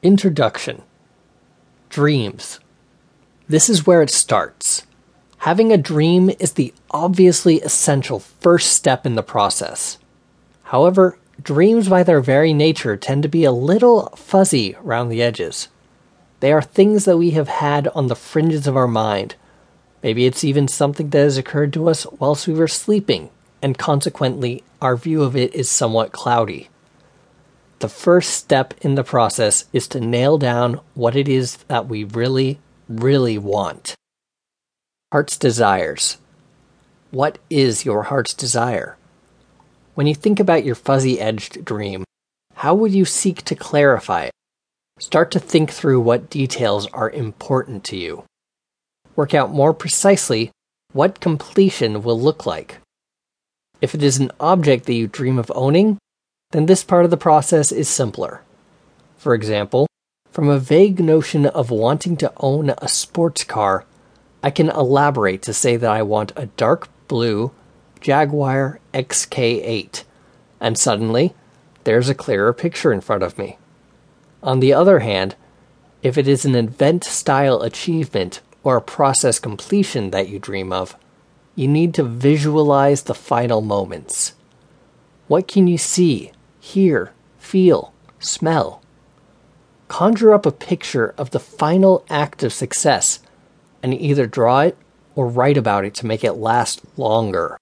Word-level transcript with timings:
Introduction 0.00 0.82
Dreams. 1.88 2.60
This 3.48 3.68
is 3.68 3.84
where 3.84 4.00
it 4.00 4.10
starts. 4.10 4.86
Having 5.38 5.72
a 5.72 5.76
dream 5.76 6.30
is 6.38 6.52
the 6.52 6.72
obviously 6.92 7.60
essential 7.62 8.20
first 8.20 8.74
step 8.74 9.04
in 9.04 9.16
the 9.16 9.24
process. 9.24 9.98
However, 10.62 11.18
dreams 11.42 11.88
by 11.88 12.04
their 12.04 12.20
very 12.20 12.52
nature 12.52 12.96
tend 12.96 13.24
to 13.24 13.28
be 13.28 13.42
a 13.42 13.50
little 13.50 14.10
fuzzy 14.10 14.76
around 14.76 15.08
the 15.08 15.20
edges. 15.20 15.66
They 16.38 16.52
are 16.52 16.62
things 16.62 17.04
that 17.04 17.18
we 17.18 17.32
have 17.32 17.48
had 17.48 17.88
on 17.88 18.06
the 18.06 18.14
fringes 18.14 18.68
of 18.68 18.76
our 18.76 18.86
mind. 18.86 19.34
Maybe 20.00 20.26
it's 20.26 20.44
even 20.44 20.68
something 20.68 21.10
that 21.10 21.18
has 21.18 21.36
occurred 21.36 21.72
to 21.72 21.88
us 21.88 22.06
whilst 22.20 22.46
we 22.46 22.54
were 22.54 22.68
sleeping, 22.68 23.30
and 23.60 23.76
consequently, 23.76 24.62
our 24.80 24.96
view 24.96 25.24
of 25.24 25.34
it 25.34 25.52
is 25.56 25.68
somewhat 25.68 26.12
cloudy. 26.12 26.68
The 27.80 27.88
first 27.88 28.30
step 28.30 28.74
in 28.80 28.96
the 28.96 29.04
process 29.04 29.66
is 29.72 29.86
to 29.88 30.00
nail 30.00 30.36
down 30.36 30.80
what 30.94 31.14
it 31.14 31.28
is 31.28 31.58
that 31.68 31.86
we 31.86 32.02
really, 32.02 32.58
really 32.88 33.38
want. 33.38 33.94
Heart's 35.12 35.36
desires. 35.36 36.18
What 37.12 37.38
is 37.48 37.84
your 37.84 38.04
heart's 38.04 38.34
desire? 38.34 38.96
When 39.94 40.08
you 40.08 40.14
think 40.14 40.40
about 40.40 40.64
your 40.64 40.74
fuzzy 40.74 41.20
edged 41.20 41.64
dream, 41.64 42.02
how 42.56 42.74
would 42.74 42.92
you 42.92 43.04
seek 43.04 43.42
to 43.44 43.54
clarify 43.54 44.24
it? 44.24 44.32
Start 44.98 45.30
to 45.30 45.38
think 45.38 45.70
through 45.70 46.00
what 46.00 46.30
details 46.30 46.86
are 46.88 47.10
important 47.10 47.84
to 47.84 47.96
you. 47.96 48.24
Work 49.14 49.34
out 49.34 49.52
more 49.52 49.72
precisely 49.72 50.50
what 50.92 51.20
completion 51.20 52.02
will 52.02 52.20
look 52.20 52.44
like. 52.44 52.78
If 53.80 53.94
it 53.94 54.02
is 54.02 54.18
an 54.18 54.32
object 54.40 54.86
that 54.86 54.94
you 54.94 55.06
dream 55.06 55.38
of 55.38 55.52
owning, 55.54 55.98
then 56.50 56.66
this 56.66 56.82
part 56.82 57.04
of 57.04 57.10
the 57.10 57.16
process 57.16 57.70
is 57.70 57.88
simpler. 57.88 58.42
For 59.16 59.34
example, 59.34 59.86
from 60.30 60.48
a 60.48 60.58
vague 60.58 61.00
notion 61.00 61.46
of 61.46 61.70
wanting 61.70 62.16
to 62.18 62.32
own 62.38 62.70
a 62.78 62.88
sports 62.88 63.44
car, 63.44 63.84
I 64.42 64.50
can 64.50 64.70
elaborate 64.70 65.42
to 65.42 65.52
say 65.52 65.76
that 65.76 65.90
I 65.90 66.02
want 66.02 66.32
a 66.36 66.46
dark 66.46 66.88
blue 67.08 67.50
Jaguar 68.00 68.80
XK8, 68.94 70.04
and 70.60 70.78
suddenly 70.78 71.34
there's 71.84 72.08
a 72.08 72.14
clearer 72.14 72.52
picture 72.52 72.92
in 72.92 73.00
front 73.00 73.22
of 73.22 73.36
me. 73.36 73.58
On 74.42 74.60
the 74.60 74.72
other 74.72 75.00
hand, 75.00 75.34
if 76.02 76.16
it 76.16 76.28
is 76.28 76.44
an 76.44 76.54
event 76.54 77.02
style 77.02 77.62
achievement 77.62 78.40
or 78.62 78.76
a 78.76 78.82
process 78.82 79.38
completion 79.38 80.10
that 80.10 80.28
you 80.28 80.38
dream 80.38 80.72
of, 80.72 80.96
you 81.56 81.66
need 81.66 81.92
to 81.94 82.04
visualize 82.04 83.02
the 83.02 83.14
final 83.14 83.60
moments. 83.60 84.34
What 85.26 85.48
can 85.48 85.66
you 85.66 85.76
see 85.76 86.30
hear, 86.68 87.12
feel, 87.38 87.92
smell. 88.18 88.82
Conjure 89.88 90.34
up 90.34 90.44
a 90.44 90.52
picture 90.52 91.14
of 91.16 91.30
the 91.30 91.40
final 91.40 92.04
act 92.10 92.42
of 92.42 92.52
success 92.52 93.20
and 93.82 93.94
either 93.94 94.26
draw 94.26 94.60
it 94.60 94.76
or 95.14 95.26
write 95.26 95.56
about 95.56 95.84
it 95.86 95.94
to 95.94 96.06
make 96.06 96.22
it 96.22 96.34
last 96.34 96.82
longer. 96.98 97.56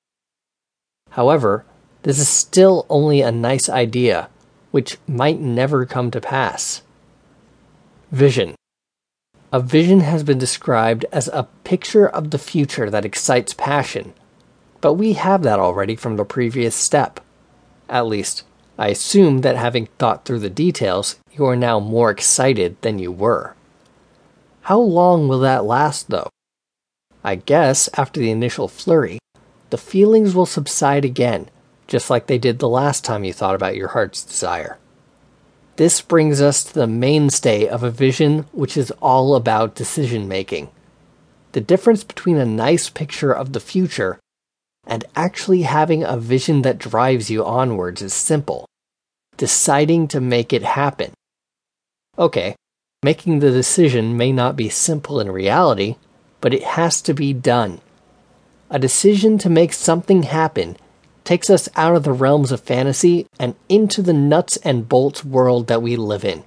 However, 1.10 1.64
this 2.02 2.18
is 2.18 2.28
still 2.28 2.84
only 2.90 3.22
a 3.22 3.30
nice 3.30 3.68
idea, 3.68 4.28
which 4.72 4.98
might 5.06 5.40
never 5.40 5.86
come 5.86 6.10
to 6.10 6.20
pass. 6.20 6.82
Vision. 8.10 8.56
A 9.52 9.60
vision 9.60 10.00
has 10.00 10.24
been 10.24 10.38
described 10.38 11.06
as 11.12 11.28
a 11.28 11.48
picture 11.62 12.08
of 12.08 12.30
the 12.30 12.38
future 12.38 12.90
that 12.90 13.04
excites 13.04 13.54
passion, 13.54 14.14
but 14.80 14.94
we 14.94 15.12
have 15.12 15.44
that 15.44 15.60
already 15.60 15.94
from 15.94 16.16
the 16.16 16.24
previous 16.24 16.74
step. 16.74 17.20
At 17.88 18.06
least, 18.06 18.42
I 18.78 18.88
assume 18.88 19.40
that 19.40 19.56
having 19.56 19.86
thought 19.98 20.24
through 20.24 20.40
the 20.40 20.50
details, 20.50 21.18
you 21.32 21.46
are 21.46 21.56
now 21.56 21.80
more 21.80 22.10
excited 22.10 22.76
than 22.82 22.98
you 22.98 23.10
were. 23.10 23.54
How 24.62 24.78
long 24.78 25.28
will 25.28 25.40
that 25.40 25.64
last, 25.64 26.10
though? 26.10 26.28
I 27.24 27.36
guess 27.36 27.88
after 27.96 28.20
the 28.20 28.30
initial 28.30 28.68
flurry, 28.68 29.18
the 29.70 29.78
feelings 29.78 30.34
will 30.34 30.46
subside 30.46 31.04
again, 31.04 31.48
just 31.86 32.10
like 32.10 32.26
they 32.26 32.38
did 32.38 32.58
the 32.58 32.68
last 32.68 33.04
time 33.04 33.24
you 33.24 33.32
thought 33.32 33.54
about 33.54 33.76
your 33.76 33.88
heart's 33.88 34.22
desire. 34.22 34.78
This 35.76 36.00
brings 36.00 36.40
us 36.40 36.64
to 36.64 36.74
the 36.74 36.86
mainstay 36.86 37.66
of 37.66 37.82
a 37.82 37.90
vision 37.90 38.46
which 38.52 38.76
is 38.76 38.90
all 39.02 39.34
about 39.34 39.74
decision 39.74 40.28
making. 40.28 40.70
The 41.52 41.60
difference 41.60 42.04
between 42.04 42.36
a 42.36 42.46
nice 42.46 42.90
picture 42.90 43.32
of 43.32 43.52
the 43.52 43.60
future 43.60 44.18
and 44.86 45.04
actually 45.16 45.62
having 45.62 46.04
a 46.04 46.16
vision 46.16 46.62
that 46.62 46.78
drives 46.78 47.30
you 47.30 47.44
onwards 47.44 48.02
is 48.02 48.14
simple. 48.14 48.65
Deciding 49.36 50.08
to 50.08 50.20
make 50.20 50.52
it 50.52 50.62
happen. 50.62 51.12
Okay, 52.18 52.56
making 53.02 53.40
the 53.40 53.50
decision 53.50 54.16
may 54.16 54.32
not 54.32 54.56
be 54.56 54.68
simple 54.68 55.20
in 55.20 55.30
reality, 55.30 55.96
but 56.40 56.54
it 56.54 56.62
has 56.62 57.02
to 57.02 57.12
be 57.12 57.32
done. 57.32 57.80
A 58.70 58.78
decision 58.78 59.38
to 59.38 59.50
make 59.50 59.72
something 59.72 60.22
happen 60.24 60.76
takes 61.24 61.50
us 61.50 61.68
out 61.76 61.94
of 61.94 62.04
the 62.04 62.12
realms 62.12 62.50
of 62.50 62.60
fantasy 62.60 63.26
and 63.38 63.54
into 63.68 64.00
the 64.00 64.12
nuts 64.12 64.56
and 64.58 64.88
bolts 64.88 65.24
world 65.24 65.66
that 65.66 65.82
we 65.82 65.96
live 65.96 66.24
in. 66.24 66.44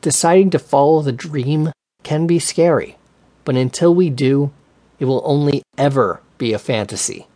Deciding 0.00 0.50
to 0.50 0.58
follow 0.58 1.02
the 1.02 1.12
dream 1.12 1.72
can 2.02 2.26
be 2.26 2.38
scary, 2.38 2.96
but 3.44 3.56
until 3.56 3.94
we 3.94 4.08
do, 4.08 4.52
it 4.98 5.04
will 5.04 5.22
only 5.24 5.62
ever 5.76 6.20
be 6.38 6.52
a 6.52 6.58
fantasy. 6.58 7.26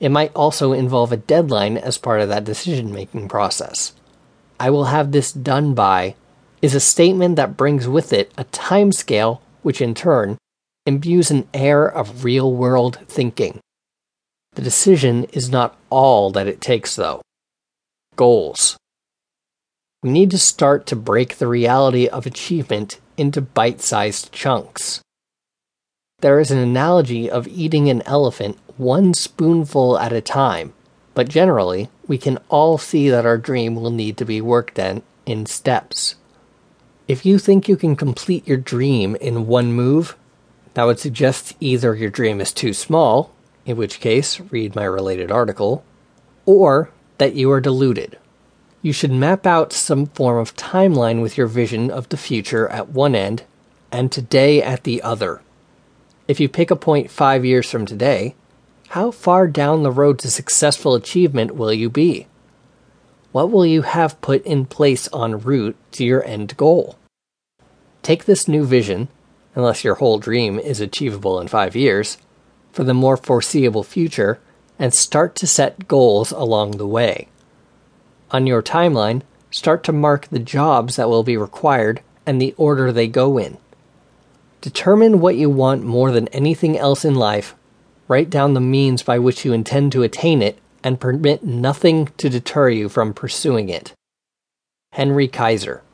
It 0.00 0.08
might 0.08 0.34
also 0.34 0.72
involve 0.72 1.12
a 1.12 1.18
deadline 1.18 1.76
as 1.76 1.98
part 1.98 2.22
of 2.22 2.30
that 2.30 2.44
decision 2.44 2.92
making 2.92 3.28
process. 3.28 3.92
I 4.58 4.70
will 4.70 4.86
have 4.86 5.12
this 5.12 5.30
done 5.30 5.74
by 5.74 6.16
is 6.62 6.74
a 6.74 6.80
statement 6.80 7.36
that 7.36 7.56
brings 7.56 7.86
with 7.86 8.12
it 8.12 8.32
a 8.36 8.44
time 8.44 8.92
scale, 8.92 9.42
which 9.62 9.80
in 9.80 9.94
turn 9.94 10.38
imbues 10.86 11.30
an 11.30 11.46
air 11.52 11.86
of 11.86 12.24
real 12.24 12.52
world 12.52 12.98
thinking. 13.06 13.60
The 14.54 14.62
decision 14.62 15.24
is 15.32 15.50
not 15.50 15.78
all 15.90 16.30
that 16.32 16.48
it 16.48 16.60
takes, 16.60 16.96
though. 16.96 17.22
Goals. 18.16 18.76
We 20.02 20.10
need 20.10 20.30
to 20.30 20.38
start 20.38 20.86
to 20.86 20.96
break 20.96 21.36
the 21.36 21.46
reality 21.46 22.08
of 22.08 22.26
achievement 22.26 22.98
into 23.16 23.40
bite 23.40 23.80
sized 23.80 24.32
chunks. 24.32 25.02
There 26.20 26.38
is 26.38 26.50
an 26.50 26.58
analogy 26.58 27.30
of 27.30 27.48
eating 27.48 27.88
an 27.88 28.02
elephant 28.02 28.58
one 28.76 29.14
spoonful 29.14 29.98
at 29.98 30.12
a 30.12 30.20
time, 30.20 30.74
but 31.14 31.28
generally, 31.28 31.88
we 32.06 32.18
can 32.18 32.38
all 32.50 32.76
see 32.76 33.08
that 33.08 33.24
our 33.24 33.38
dream 33.38 33.74
will 33.74 33.90
need 33.90 34.18
to 34.18 34.26
be 34.26 34.40
worked 34.40 34.78
in 34.78 35.02
in 35.24 35.46
steps. 35.46 36.16
If 37.08 37.24
you 37.24 37.38
think 37.38 37.68
you 37.68 37.76
can 37.76 37.96
complete 37.96 38.46
your 38.46 38.58
dream 38.58 39.16
in 39.16 39.46
one 39.46 39.72
move, 39.72 40.14
that 40.74 40.84
would 40.84 40.98
suggest 40.98 41.56
either 41.58 41.94
your 41.94 42.10
dream 42.10 42.40
is 42.40 42.52
too 42.52 42.74
small, 42.74 43.32
in 43.64 43.76
which 43.76 44.00
case, 44.00 44.40
read 44.40 44.74
my 44.74 44.84
related 44.84 45.30
article, 45.30 45.84
or 46.44 46.90
that 47.18 47.34
you 47.34 47.50
are 47.50 47.60
deluded. 47.60 48.18
You 48.82 48.92
should 48.92 49.10
map 49.10 49.46
out 49.46 49.72
some 49.72 50.06
form 50.06 50.38
of 50.38 50.56
timeline 50.56 51.22
with 51.22 51.36
your 51.38 51.46
vision 51.46 51.90
of 51.90 52.08
the 52.10 52.16
future 52.16 52.68
at 52.68 52.90
one 52.90 53.14
end 53.14 53.44
and 53.90 54.12
today 54.12 54.62
at 54.62 54.84
the 54.84 55.02
other. 55.02 55.40
If 56.30 56.38
you 56.38 56.48
pick 56.48 56.70
a 56.70 56.76
point 56.76 57.10
five 57.10 57.44
years 57.44 57.68
from 57.68 57.86
today, 57.86 58.36
how 58.90 59.10
far 59.10 59.48
down 59.48 59.82
the 59.82 59.90
road 59.90 60.20
to 60.20 60.30
successful 60.30 60.94
achievement 60.94 61.56
will 61.56 61.72
you 61.72 61.90
be? 61.90 62.28
What 63.32 63.50
will 63.50 63.66
you 63.66 63.82
have 63.82 64.20
put 64.20 64.46
in 64.46 64.66
place 64.66 65.08
en 65.12 65.40
route 65.40 65.74
to 65.90 66.04
your 66.04 66.24
end 66.24 66.56
goal? 66.56 66.96
Take 68.02 68.26
this 68.26 68.46
new 68.46 68.64
vision, 68.64 69.08
unless 69.56 69.82
your 69.82 69.96
whole 69.96 70.20
dream 70.20 70.60
is 70.60 70.80
achievable 70.80 71.40
in 71.40 71.48
five 71.48 71.74
years, 71.74 72.16
for 72.70 72.84
the 72.84 72.94
more 72.94 73.16
foreseeable 73.16 73.82
future 73.82 74.38
and 74.78 74.94
start 74.94 75.34
to 75.34 75.48
set 75.48 75.88
goals 75.88 76.30
along 76.30 76.76
the 76.76 76.86
way. 76.86 77.26
On 78.30 78.46
your 78.46 78.62
timeline, 78.62 79.22
start 79.50 79.82
to 79.82 79.92
mark 79.92 80.28
the 80.28 80.38
jobs 80.38 80.94
that 80.94 81.08
will 81.08 81.24
be 81.24 81.36
required 81.36 82.02
and 82.24 82.40
the 82.40 82.54
order 82.56 82.92
they 82.92 83.08
go 83.08 83.36
in. 83.36 83.58
Determine 84.60 85.20
what 85.20 85.36
you 85.36 85.48
want 85.50 85.84
more 85.84 86.10
than 86.12 86.28
anything 86.28 86.76
else 86.76 87.04
in 87.04 87.14
life 87.14 87.54
Write 88.10 88.28
down 88.28 88.54
the 88.54 88.60
means 88.60 89.04
by 89.04 89.20
which 89.20 89.44
you 89.44 89.52
intend 89.52 89.92
to 89.92 90.02
attain 90.02 90.42
it 90.42 90.58
and 90.82 90.98
permit 90.98 91.44
nothing 91.44 92.08
to 92.16 92.28
deter 92.28 92.68
you 92.68 92.88
from 92.88 93.14
pursuing 93.14 93.68
it. 93.68 93.92
Henry 94.90 95.28
Kaiser 95.28 95.84